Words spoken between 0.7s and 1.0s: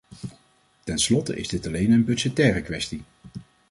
Ten